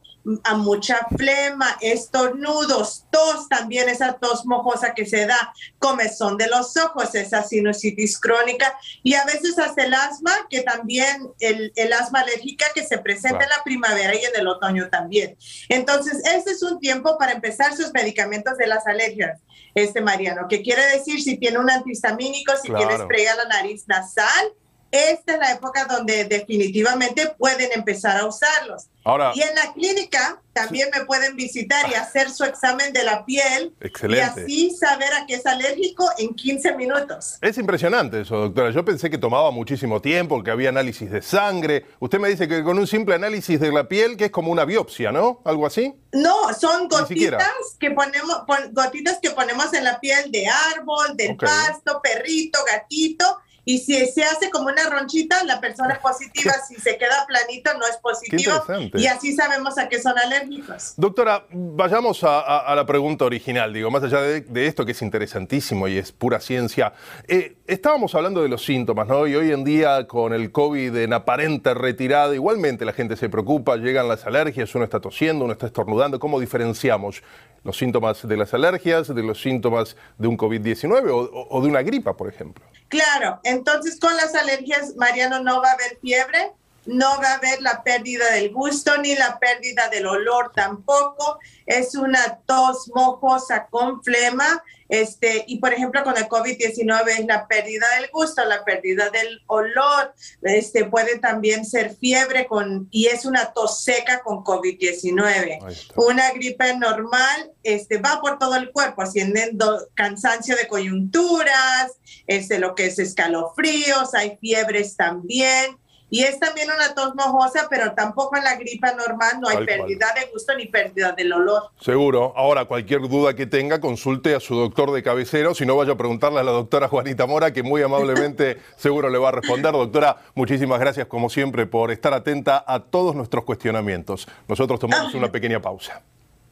a 0.45 0.55
mucha 0.55 1.07
flema, 1.17 1.77
estornudos, 1.81 3.05
tos 3.11 3.49
también, 3.49 3.89
esa 3.89 4.15
tos 4.15 4.45
mojosa 4.47 4.95
que 4.95 5.07
se 5.07 5.27
da, 5.27 5.53
comezón 5.79 6.37
de 6.37 6.49
los 6.49 6.77
ojos, 6.77 7.15
esa 7.15 7.43
sinusitis 7.43 8.19
crónica 8.19 8.79
y 9.03 9.15
a 9.15 9.25
veces 9.25 9.59
hace 9.59 9.83
el 9.83 9.95
asma, 9.95 10.33
que 10.51 10.63
también 10.63 11.29
el, 11.41 11.73
el 11.77 11.93
asma 11.93 12.21
alérgica 12.21 12.67
que 12.75 12.85
se 12.85 12.99
presenta 12.99 13.45
en 13.45 13.51
la 13.51 13.63
primavera 13.65 14.15
y 14.15 14.25
en 14.25 14.37
el 14.37 14.49
otoño 14.49 14.89
también. 14.91 15.37
Entonces, 15.69 16.23
este 16.25 16.53
es 16.53 16.63
un 16.63 16.79
tiempo 16.79 17.17
para 17.19 17.33
empezar 17.33 17.75
sus 17.77 17.93
medicamentos 17.93 18.57
de 18.59 18.67
las 18.67 18.87
alergias, 18.87 19.41
este 19.75 20.01
Mariano, 20.01 20.49
que 20.49 20.63
quiere 20.63 20.85
decir 20.87 21.23
si 21.23 21.37
tiene 21.37 21.59
un 21.59 21.71
antihistamínico, 21.71 22.53
si 22.57 22.73
tiene 22.73 22.99
spray 22.99 23.27
a 23.27 23.37
la 23.37 23.45
nariz 23.45 23.85
nasal, 23.87 24.53
esta 24.91 25.35
es 25.35 25.39
la 25.39 25.53
época 25.53 25.85
donde 25.85 26.25
definitivamente 26.25 27.33
pueden 27.37 27.71
empezar 27.73 28.17
a 28.17 28.27
usarlos. 28.27 28.87
y 29.35 29.43
en 29.43 29.55
la 29.55 29.73
clínica 29.73 30.41
también 30.53 30.89
me 30.93 31.05
pueden 31.05 31.37
visitar 31.37 31.89
y 31.91 31.95
hacer 31.95 32.31
su 32.31 32.45
examen 32.45 32.93
de 32.93 33.05
la 33.05 33.25
piel 33.25 33.73
y 33.81 34.19
así 34.19 34.71
saber 34.71 35.13
a 35.15 35.27
qué 35.27 35.35
es 35.35 35.47
alérgico 35.47 36.11
en 36.19 36.35
15 36.35 36.75
minutos. 36.75 37.39
Es 37.41 37.59
impresionante 37.59 38.23
eso, 38.23 38.37
doctora. 38.37 38.71
Yo 38.71 38.85
pensé 38.85 39.09
que 39.09 39.19
tomaba 39.19 39.51
muchísimo 39.51 40.01
tiempo, 40.01 40.43
que 40.43 40.51
había 40.51 40.71
análisis 40.71 41.11
de 41.11 41.23
sangre. 41.23 41.87
Usted 42.01 42.19
me 42.19 42.29
dice 42.29 42.49
que 42.49 42.63
con 42.65 42.79
un 42.79 42.87
simple 42.87 43.15
análisis 43.15 43.61
de 43.61 43.71
la 43.71 43.89
piel, 43.89 44.17
que 44.17 44.27
es 44.27 44.31
como 44.31 44.51
una 44.51 44.65
biopsia, 44.65 45.13
¿no? 45.13 45.41
¿Algo 45.45 45.67
así? 45.67 45.95
No, 46.13 46.53
son 46.55 46.89
gotitas 46.89 47.47
que 47.79 47.91
ponemos, 47.93 48.43
gotitas 48.73 49.19
que 49.23 49.31
ponemos 49.31 49.73
en 49.75 49.85
la 49.85 50.01
piel 50.01 50.31
de 50.33 50.47
árbol, 50.77 51.17
del 51.17 51.37
pasto, 51.37 52.01
perrito, 52.03 52.59
gatito 52.67 53.39
y 53.69 53.77
si 53.81 54.07
se 54.07 54.25
hace 54.25 54.49
como 54.49 54.69
una 54.69 54.89
ronchita, 54.89 55.45
la 55.45 55.61
persona 55.61 55.93
es 55.93 55.99
positiva, 55.99 56.55
si 56.67 56.77
se 56.77 56.97
queda 56.97 57.27
planito, 57.27 57.71
no 57.75 57.87
es 57.87 57.99
positivo. 57.99 58.65
Y 58.95 59.07
así 59.07 59.35
sabemos 59.37 59.77
a 59.77 59.91
qué 59.91 60.01
son 60.01 60.19
alérgicos. 60.19 60.95
Doctora, 60.97 61.45
vayamos 61.51 62.21
a, 62.23 62.75
la 62.75 62.87
pregunta 62.87 63.27
original, 63.27 63.71
digo, 63.75 63.91
más 63.91 64.03
allá 64.05 64.23
de, 64.23 64.67
esto 64.67 64.87
que 64.87 64.93
es 64.93 65.03
interesantísimo 65.03 65.87
y 65.87 65.99
es 65.99 66.13
pura 66.13 66.41
ciencia. 66.41 66.95
Eh, 67.27 67.58
estábamos 67.69 68.15
hablando 68.15 68.43
de 68.43 68.49
los 68.49 68.65
síntomas, 68.65 69.07
¿no? 69.07 69.27
Y 69.27 69.37
hoy 69.37 69.53
en 69.53 69.63
día, 69.63 70.07
con 70.07 70.33
el 70.33 70.51
COVID 70.51 70.97
en 70.97 71.13
aparente 71.13 71.75
retirada, 71.75 72.35
igualmente 72.35 72.85
la 72.87 72.95
gente 72.95 73.15
se 73.15 73.29
preocupa, 73.29 73.77
llegan 73.77 74.09
las 74.09 74.27
alergias, 74.27 74.75
uno 74.75 74.85
está 74.85 75.01
tosiendo, 75.01 75.45
uno 75.45 75.53
está 75.53 75.67
estornudando. 75.67 76.19
¿Cómo 76.19 76.41
diferenciamos 76.41 77.23
los 77.65 77.77
síntomas 77.77 78.27
de 78.27 78.37
las 78.37 78.55
alergias, 78.55 79.15
de 79.15 79.23
los 79.23 79.41
síntomas 79.43 79.97
de 80.17 80.29
un 80.29 80.39
COVID-19 80.39 81.47
o 81.51 81.63
de 81.63 81.69
una 81.69 81.83
gripa, 81.83 82.17
por 82.17 82.29
ejemplo? 82.29 82.65
Claro, 82.89 83.39
entonces 83.45 84.01
con 84.01 84.17
las 84.17 84.35
alergias, 84.35 84.97
Mariano, 84.97 85.43
no 85.43 85.61
va 85.61 85.69
a 85.69 85.73
haber 85.73 85.99
fiebre, 86.01 86.53
no 86.89 87.21
va 87.21 87.33
a 87.33 87.35
haber 87.35 87.61
la 87.61 87.83
pérdida 87.83 88.31
del 88.33 88.51
gusto 88.51 88.97
ni 88.97 89.15
la 89.15 89.39
pérdida 89.39 89.89
del 89.89 90.07
olor 90.07 90.53
tampoco. 90.55 91.39
Es 91.67 91.95
una 91.95 92.39
tos 92.47 92.91
mojosa 92.95 93.67
con 93.71 94.03
flema. 94.03 94.65
Este, 94.89 95.45
y 95.47 95.59
por 95.59 95.75
ejemplo, 95.75 96.03
con 96.03 96.17
el 96.17 96.27
COVID-19 96.29 97.09
es 97.19 97.27
la 97.27 97.47
pérdida 97.47 97.85
del 98.01 98.09
gusto, 98.11 98.43
la 98.47 98.65
pérdida 98.65 99.11
del 99.11 99.43
olor. 99.47 100.15
Este, 100.41 100.87
puede 100.87 101.19
también 101.19 101.67
ser 101.67 101.95
fiebre 101.95 102.47
con, 102.47 102.89
y 102.91 103.07
es 103.07 103.27
una 103.27 103.53
tos 103.53 103.85
seca 103.85 104.23
con 104.23 104.39
COVID-19. 104.39 105.91
Una 105.97 106.31
gripe 106.31 106.75
normal 106.79 107.53
este, 107.63 107.99
va 107.99 108.19
por 108.23 108.39
todo 108.39 108.57
el 108.57 108.73
cuerpo, 108.73 109.03
haciendo 109.03 109.89
cansancio 109.93 110.57
de 110.57 110.67
coyunturas, 110.67 111.93
este, 112.27 112.59
lo 112.59 112.75
que 112.75 112.87
es 112.87 112.99
escalofríos, 112.99 114.15
hay 114.15 114.39
fiebres 114.41 114.97
también 114.97 115.79
y 116.11 116.23
es 116.23 116.41
también 116.41 116.69
una 116.71 116.95
tos 116.95 117.15
mojosa, 117.15 117.67
pero 117.69 117.93
tampoco 117.93 118.37
en 118.37 118.45
la 118.45 118.57
gripa 118.57 118.93
normal 118.93 119.41
no 119.41 119.49
hay 119.49 119.65
pérdida 119.65 120.07
de 120.15 120.31
gusto 120.33 120.55
ni 120.57 120.67
pérdida 120.67 121.13
del 121.13 121.33
olor. 121.33 121.71
Seguro. 121.81 122.33
Ahora, 122.37 122.65
cualquier 122.65 123.03
duda 123.03 123.35
que 123.35 123.47
tenga, 123.47 123.81
consulte 123.81 124.35
a 124.35 124.41
su 124.41 124.55
doctor 124.55 124.91
de 124.93 125.03
cabecero. 125.03 125.55
Si 125.55 125.67
no, 125.67 125.77
vaya 125.77 125.93
a 125.93 125.97
preguntarle 125.97 126.41
a 126.41 126.43
la 126.43 126.53
doctora 126.53 126.89
Juanita 126.89 127.27
Mora, 127.27 127.53
que 127.53 127.63
muy 127.63 127.83
amablemente 127.83 128.59
seguro 128.77 129.11
le 129.11 129.19
va 129.19 129.29
a 129.29 129.33
responder. 129.33 129.73
Doctora, 129.73 130.17
muchísimas 130.35 130.81
gracias, 130.81 131.07
como 131.07 131.29
siempre, 131.29 131.67
por 131.67 131.91
estar 131.91 132.15
atenta 132.15 132.65
a 132.67 132.81
todos 132.81 133.15
nuestros 133.15 133.45
cuestionamientos. 133.45 134.27
Nosotros 134.49 134.81
tomamos 134.81 135.15
una 135.15 135.31
pequeña 135.31 135.61
pausa. 135.61 136.03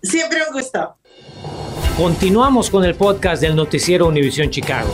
Siempre 0.03 0.41
un 0.47 0.53
gusto. 0.53 0.97
Continuamos 1.97 2.69
con 2.69 2.85
el 2.85 2.95
podcast 2.95 3.41
del 3.41 3.57
noticiero 3.57 4.07
Univisión 4.07 4.51
Chicago. 4.51 4.91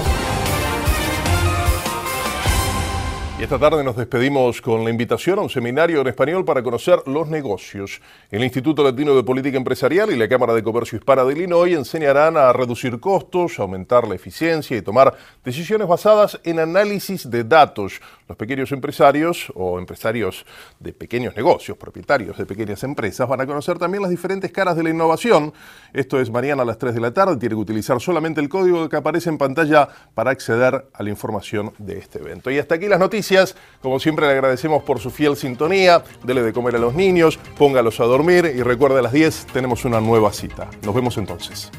Esta 3.42 3.58
tarde 3.58 3.82
nos 3.82 3.96
despedimos 3.96 4.62
con 4.62 4.84
la 4.84 4.90
invitación 4.90 5.40
a 5.40 5.42
un 5.42 5.50
seminario 5.50 6.00
en 6.00 6.06
español 6.06 6.44
para 6.44 6.62
conocer 6.62 7.02
los 7.06 7.26
negocios. 7.26 8.00
El 8.30 8.44
Instituto 8.44 8.84
Latino 8.84 9.16
de 9.16 9.25
Política 9.25 9.56
Empresarial 9.56 10.12
y 10.12 10.16
la 10.16 10.28
Cámara 10.28 10.54
de 10.54 10.62
Comercio 10.62 10.96
Hispana 10.96 11.25
de 11.25 11.32
Illinois 11.32 11.75
enseñarán 11.75 12.37
a 12.37 12.52
reducir 12.52 13.00
costos, 13.00 13.58
aumentar 13.58 14.06
la 14.06 14.14
eficiencia 14.14 14.76
y 14.76 14.82
tomar 14.82 15.14
decisiones 15.44 15.88
basadas 15.88 16.38
en 16.44 16.61
análisis 16.61 17.28
de 17.28 17.42
datos. 17.42 18.00
Los 18.33 18.39
pequeños 18.39 18.73
empresarios 18.73 19.53
o 19.55 19.79
empresarios 19.79 20.47
de 20.81 20.95
pequeños 20.95 21.37
negocios, 21.37 21.77
propietarios 21.77 22.39
de 22.39 22.47
pequeñas 22.47 22.83
empresas, 22.83 23.29
van 23.29 23.43
a 23.43 23.47
conocer 23.47 23.79
también 23.79 24.01
las 24.01 24.11
diferentes 24.11 24.51
caras 24.51 24.75
de 24.75 24.83
la 24.83 24.89
innovación. 24.89 25.53
Esto 25.93 26.19
es 26.19 26.31
mañana 26.31 26.62
a 26.62 26.65
las 26.65 26.79
3 26.79 26.95
de 26.95 27.01
la 27.03 27.12
tarde. 27.12 27.37
Tiene 27.37 27.57
que 27.57 27.61
utilizar 27.61 28.01
solamente 28.01 28.41
el 28.41 28.49
código 28.49 28.89
que 28.89 28.97
aparece 28.97 29.29
en 29.29 29.37
pantalla 29.37 29.87
para 30.15 30.31
acceder 30.31 30.87
a 30.95 31.03
la 31.03 31.11
información 31.11 31.75
de 31.77 31.99
este 31.99 32.21
evento. 32.21 32.51
Y 32.51 32.59
hasta 32.59 32.77
aquí 32.77 32.89
las 32.89 33.01
noticias. 33.01 33.55
Como 33.83 34.01
siempre 34.01 34.25
le 34.25 34.33
agradecemos 34.33 34.83
por 34.83 34.99
su 34.99 35.11
fiel 35.11 35.37
sintonía. 35.37 36.03
Dele 36.25 36.43
de 36.43 36.55
comer 36.55 36.77
a 36.77 36.79
los 36.79 36.95
niños, 36.95 37.39
póngalos 37.59 38.01
a 38.01 38.05
dormir 38.05 38.51
y 38.57 38.62
recuerde 38.62 39.01
a 39.01 39.03
las 39.03 39.12
10 39.12 39.49
tenemos 39.53 39.85
una 39.85 40.01
nueva 40.01 40.33
cita. 40.33 40.71
Nos 40.87 40.95
vemos 40.95 41.19
entonces. 41.19 41.71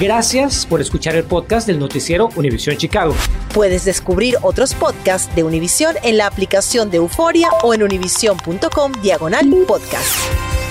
Gracias 0.00 0.66
por 0.66 0.80
escuchar 0.80 1.14
el 1.16 1.24
podcast 1.24 1.66
del 1.66 1.78
noticiero 1.78 2.28
Univisión 2.34 2.76
Chicago. 2.76 3.14
Puedes 3.54 3.84
descubrir 3.84 4.36
otros 4.42 4.74
podcasts 4.74 5.34
de 5.34 5.44
Univisión 5.44 5.96
en 6.02 6.16
la 6.16 6.26
aplicación 6.26 6.90
de 6.90 6.96
Euforia 6.96 7.50
o 7.62 7.74
en 7.74 7.82
univision.com 7.82 8.92
diagonal 9.02 9.46
podcast. 9.66 10.61